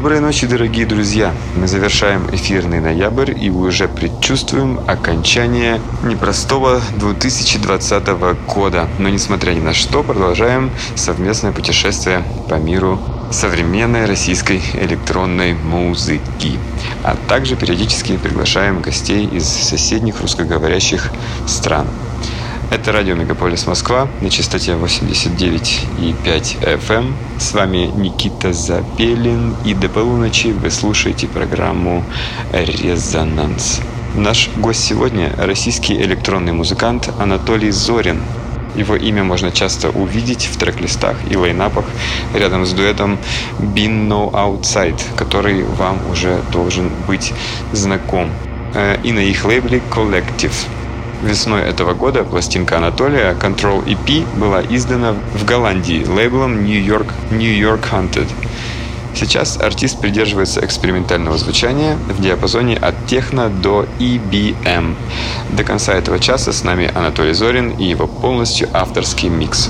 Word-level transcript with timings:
Доброй 0.00 0.20
ночи, 0.20 0.46
дорогие 0.46 0.86
друзья! 0.86 1.34
Мы 1.56 1.68
завершаем 1.68 2.26
эфирный 2.32 2.80
ноябрь 2.80 3.34
и 3.38 3.50
уже 3.50 3.86
предчувствуем 3.86 4.80
окончание 4.86 5.78
непростого 6.02 6.80
2020 6.96 8.06
года. 8.46 8.88
Но 8.98 9.10
несмотря 9.10 9.52
ни 9.52 9.60
на 9.60 9.74
что, 9.74 10.02
продолжаем 10.02 10.70
совместное 10.94 11.52
путешествие 11.52 12.24
по 12.48 12.54
миру 12.54 12.98
современной 13.30 14.06
российской 14.06 14.62
электронной 14.72 15.52
музыки. 15.52 16.58
А 17.02 17.14
также 17.28 17.54
периодически 17.54 18.16
приглашаем 18.16 18.80
гостей 18.80 19.26
из 19.26 19.44
соседних 19.44 20.22
русскоговорящих 20.22 21.10
стран. 21.46 21.86
Это 22.70 22.92
радио 22.92 23.16
Мегаполис 23.16 23.66
Москва 23.66 24.06
на 24.20 24.30
частоте 24.30 24.74
89,5 24.74 26.62
FM. 26.62 26.88
Эм. 26.88 27.16
С 27.36 27.52
вами 27.52 27.90
Никита 27.96 28.52
Запелин. 28.52 29.56
И 29.64 29.74
до 29.74 29.88
полуночи 29.88 30.52
вы 30.52 30.70
слушаете 30.70 31.26
программу 31.26 32.04
«Резонанс». 32.52 33.80
Наш 34.14 34.50
гость 34.56 34.84
сегодня– 34.84 35.34
российский 35.36 35.94
электронный 35.94 36.52
музыкант 36.52 37.10
Анатолий 37.18 37.72
Зорин. 37.72 38.22
Его 38.76 38.94
имя 38.94 39.24
можно 39.24 39.50
часто 39.50 39.90
увидеть 39.90 40.44
в 40.44 40.56
трек-листах 40.56 41.16
и 41.28 41.36
лайнапах 41.36 41.86
рядом 42.34 42.64
с 42.64 42.72
дуэтом 42.72 43.18
Been 43.58 44.06
No 44.06 44.30
Outside, 44.30 45.00
который 45.16 45.64
вам 45.64 45.98
уже 46.08 46.40
должен 46.52 46.88
быть 47.08 47.32
знаком. 47.72 48.30
Э, 48.74 48.96
и 49.02 49.10
на 49.10 49.18
их 49.18 49.44
лейбле 49.44 49.82
Collective– 49.90 50.54
Весной 51.22 51.60
этого 51.62 51.92
года 51.92 52.24
пластинка 52.24 52.78
Анатолия 52.78 53.34
Control 53.34 53.84
EP 53.84 54.26
была 54.38 54.62
издана 54.62 55.14
в 55.34 55.44
Голландии 55.44 56.02
лейблом 56.06 56.64
New 56.64 56.80
York, 56.80 57.08
New 57.30 57.52
York 57.52 57.88
Hunted. 57.92 58.26
Сейчас 59.14 59.58
артист 59.58 60.00
придерживается 60.00 60.64
экспериментального 60.64 61.36
звучания 61.36 61.96
в 62.08 62.22
диапазоне 62.22 62.76
от 62.76 62.94
техно 63.06 63.50
до 63.50 63.84
EBM. 63.98 64.94
До 65.50 65.62
конца 65.62 65.92
этого 65.92 66.18
часа 66.18 66.52
с 66.52 66.64
нами 66.64 66.90
Анатолий 66.94 67.34
Зорин 67.34 67.72
и 67.72 67.84
его 67.84 68.06
полностью 68.06 68.70
авторский 68.72 69.28
микс. 69.28 69.68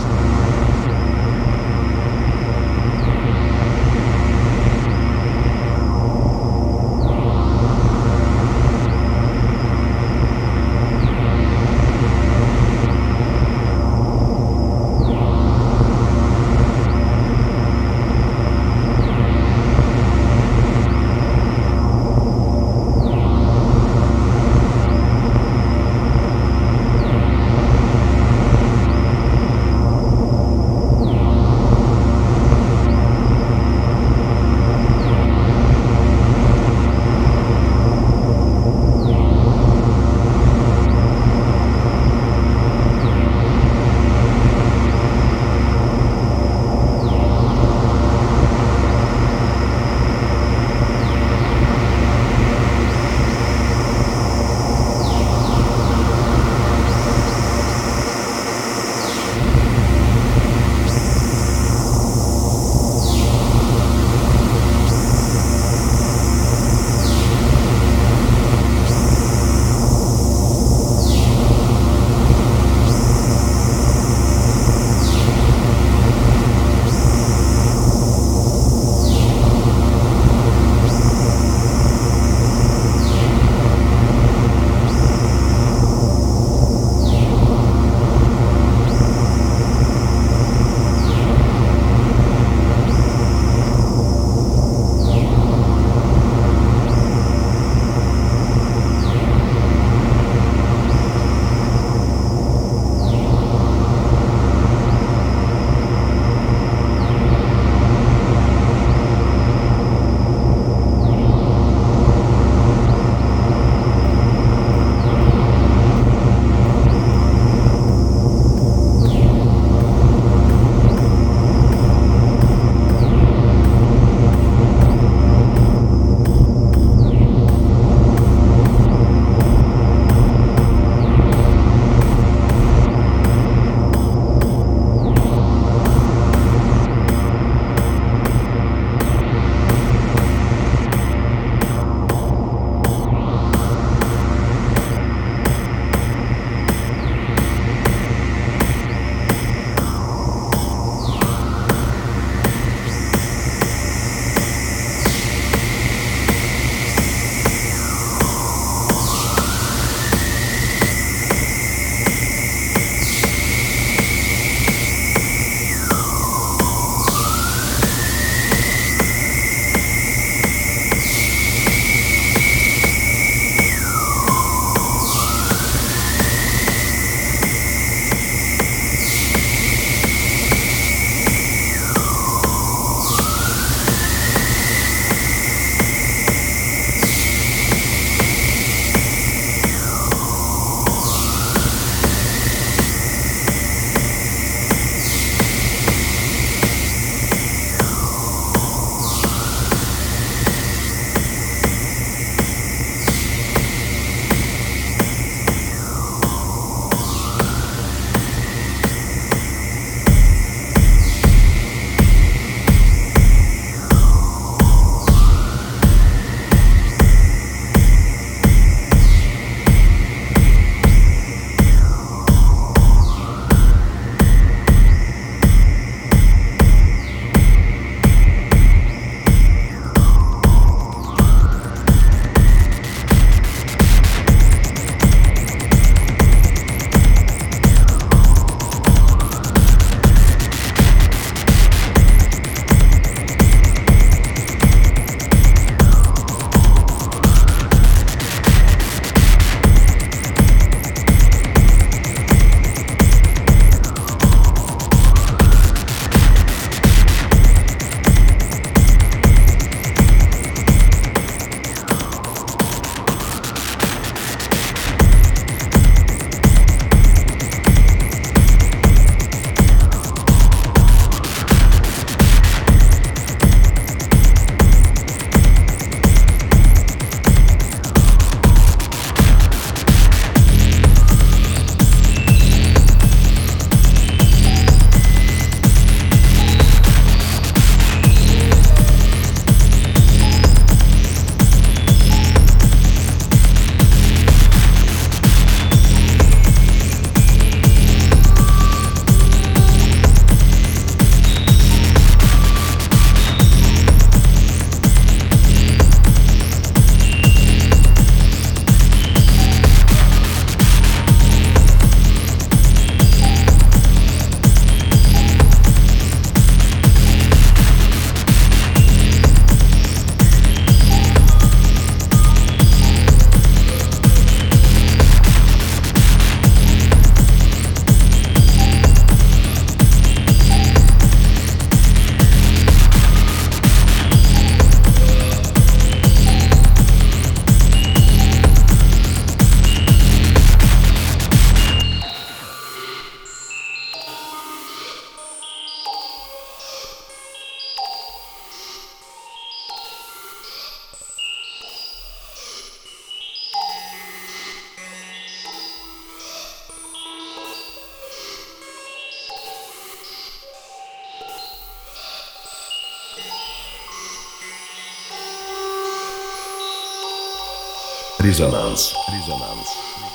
Резонанс. 368.21 368.95
Резонанс. 369.09 370.10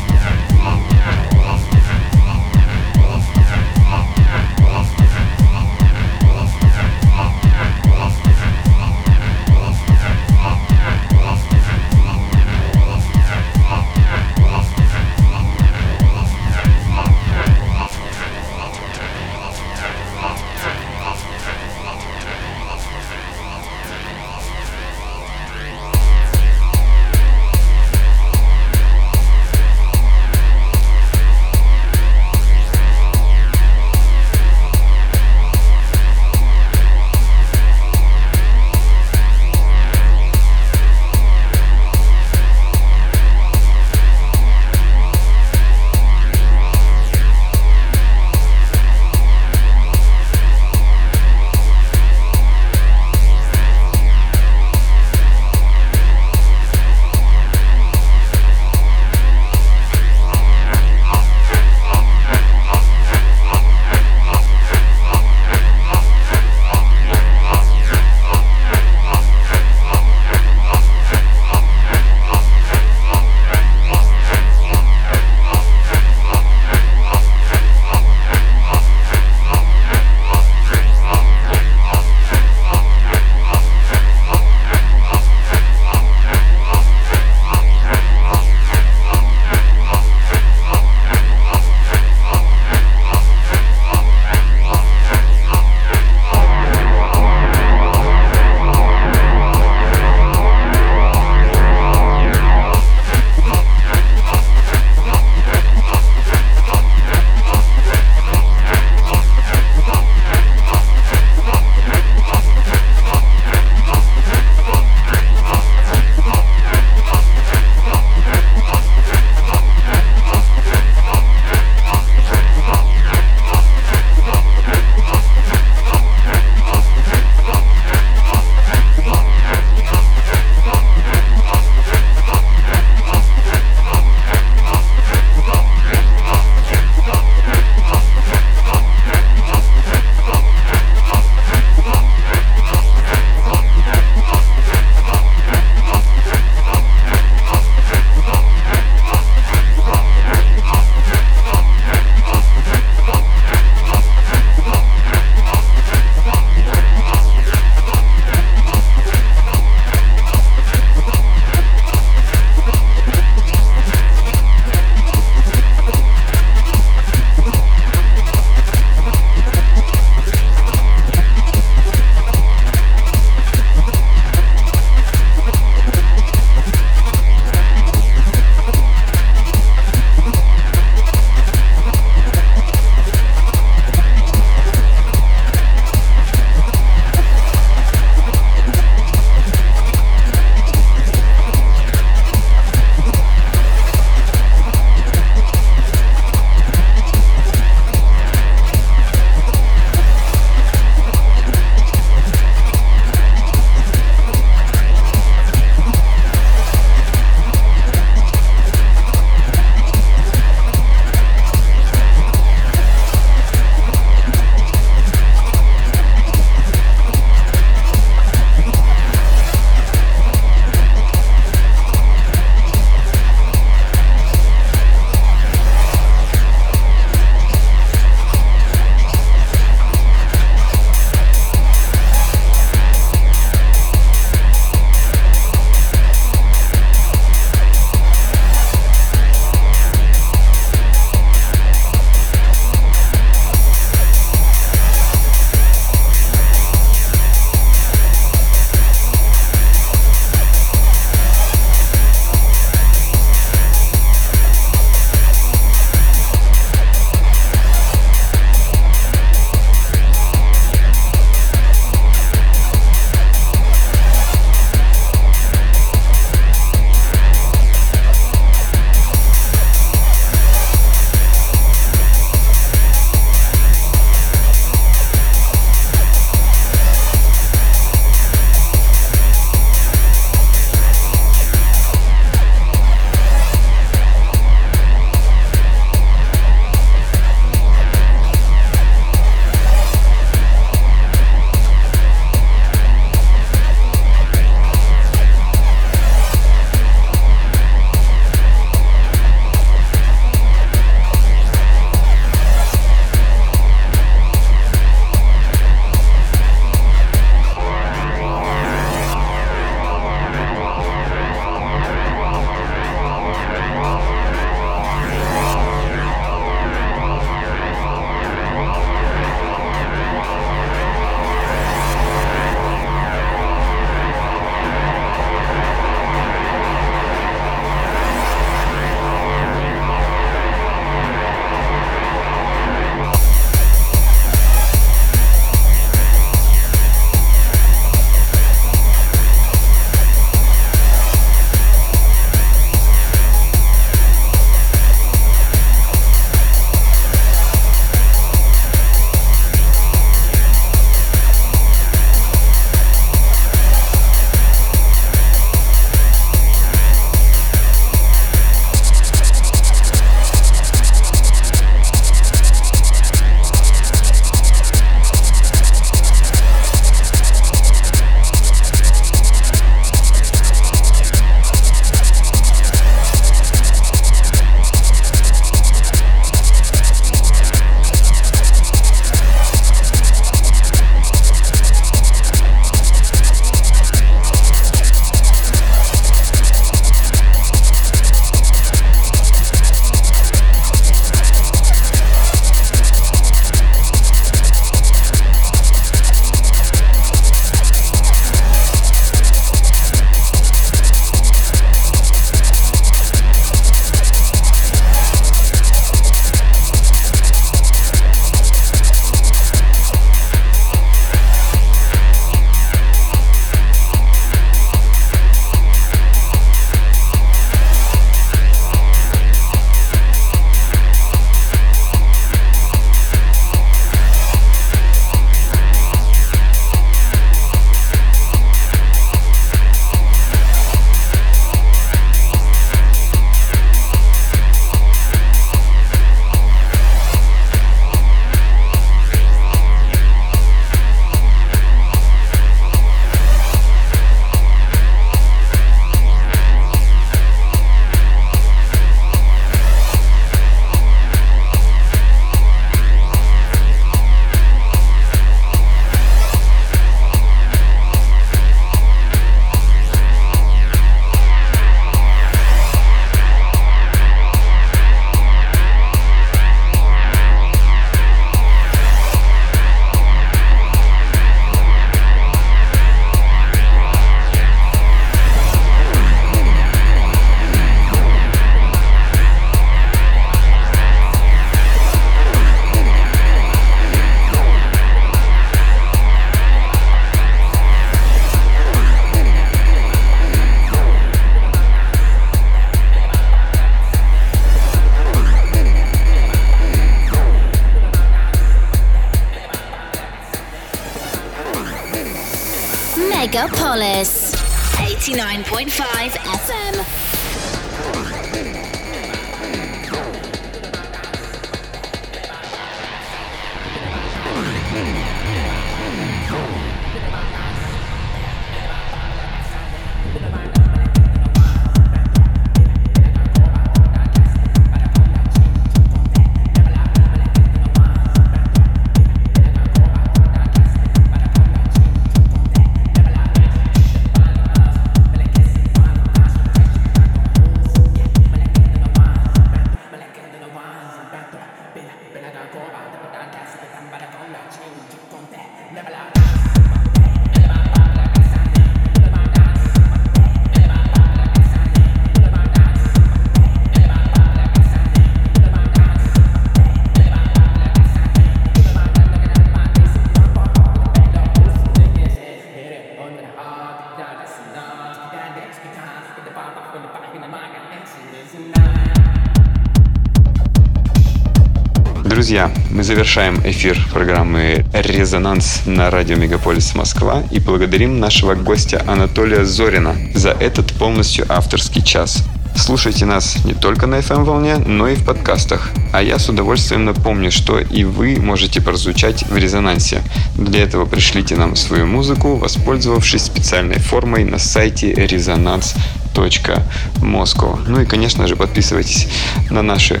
Друзья, 572.22 572.52
мы 572.70 572.84
завершаем 572.84 573.40
эфир 573.44 573.84
программы 573.92 574.64
«Резонанс» 574.72 575.62
на 575.66 575.90
радио 575.90 576.14
«Мегаполис 576.14 576.72
Москва» 576.76 577.24
и 577.32 577.40
благодарим 577.40 577.98
нашего 577.98 578.36
гостя 578.36 578.80
Анатолия 578.86 579.44
Зорина 579.44 579.96
за 580.14 580.30
этот 580.30 580.72
полностью 580.74 581.26
авторский 581.28 581.82
час. 581.82 582.22
Слушайте 582.54 583.06
нас 583.06 583.44
не 583.44 583.54
только 583.54 583.88
на 583.88 583.96
FM-волне, 583.96 584.58
но 584.58 584.86
и 584.86 584.94
в 584.94 585.04
подкастах. 585.04 585.72
А 585.92 586.00
я 586.00 586.20
с 586.20 586.28
удовольствием 586.28 586.84
напомню, 586.84 587.32
что 587.32 587.58
и 587.58 587.82
вы 587.82 588.20
можете 588.20 588.60
прозвучать 588.60 589.24
в 589.28 589.36
резонансе. 589.36 590.00
Для 590.36 590.62
этого 590.62 590.84
пришлите 590.84 591.34
нам 591.34 591.56
свою 591.56 591.86
музыку, 591.86 592.36
воспользовавшись 592.36 593.24
специальной 593.24 593.80
формой 593.80 594.22
на 594.22 594.38
сайте 594.38 594.94
резонанс.москва. 594.94 597.58
Ну 597.66 597.80
и, 597.80 597.84
конечно 597.84 598.28
же, 598.28 598.36
подписывайтесь 598.36 599.08
на 599.50 599.62
наши 599.62 600.00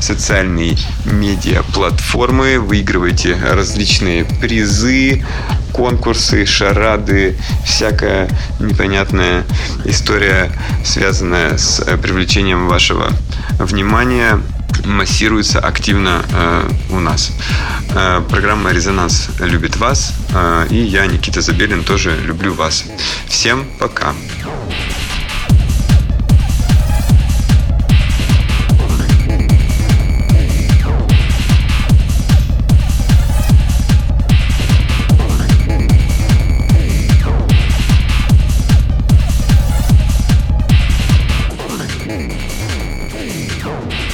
социальные 0.00 0.76
медиа 1.04 1.62
платформы, 1.74 2.58
выигрывайте 2.58 3.36
различные 3.36 4.24
призы, 4.24 5.24
конкурсы, 5.72 6.46
шарады, 6.46 7.36
всякая 7.64 8.28
непонятная 8.60 9.44
история, 9.84 10.50
связанная 10.84 11.56
с 11.58 11.80
э, 11.80 11.96
привлечением 11.96 12.68
вашего 12.68 13.10
внимания 13.58 14.40
массируется 14.84 15.60
активно 15.60 16.22
э, 16.32 16.70
у 16.90 17.00
нас. 17.00 17.32
Э, 17.94 18.22
программа 18.28 18.70
«Резонанс» 18.70 19.28
любит 19.40 19.76
вас, 19.76 20.12
э, 20.32 20.66
и 20.70 20.76
я, 20.76 21.06
Никита 21.06 21.40
Забелин, 21.40 21.84
тоже 21.84 22.16
люблю 22.24 22.54
вас. 22.54 22.84
Всем 23.28 23.66
пока! 23.78 24.14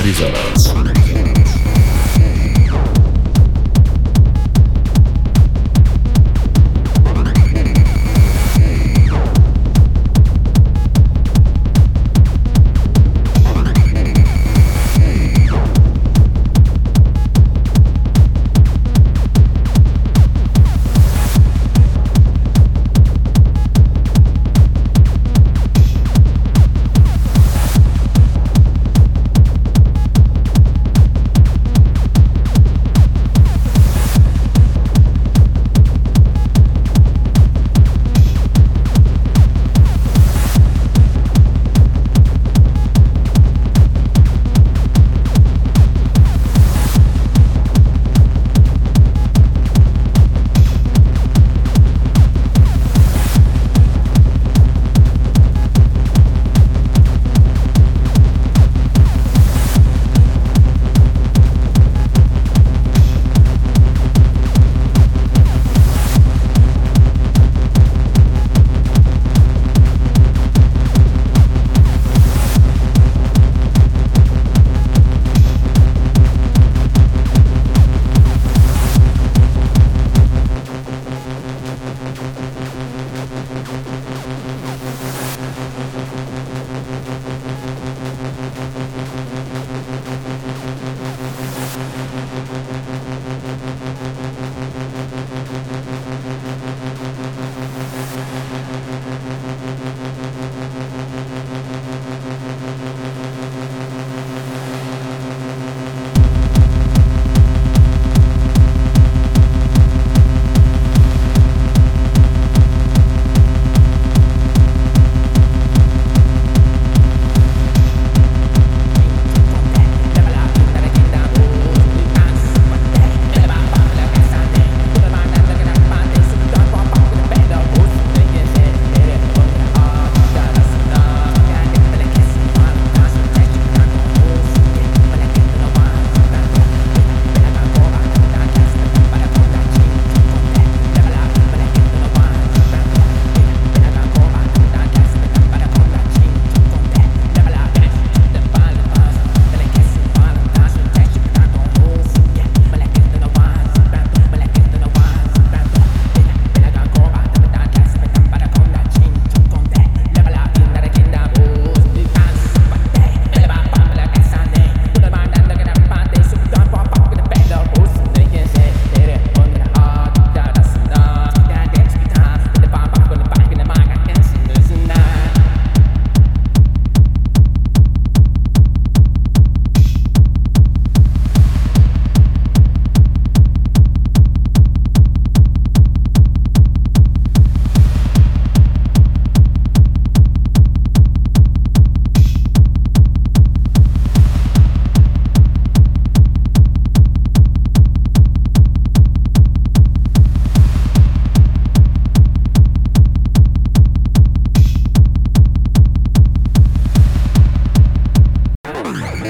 Resonance. 0.05 1.02